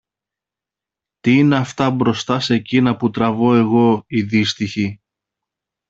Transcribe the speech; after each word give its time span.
Τι 1.19 1.37
είναι 1.37 1.55
αυτά 1.57 1.89
μπροστά 1.91 2.39
σε 2.39 2.57
κείνα 2.59 2.95
που 2.97 3.09
τραβώ 3.09 3.55
εγώ, 3.55 4.03
η 4.07 4.21
δύστυχη! 4.21 5.01